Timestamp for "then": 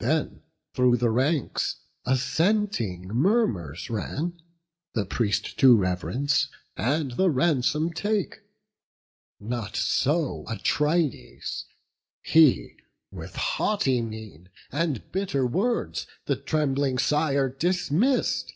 0.00-0.42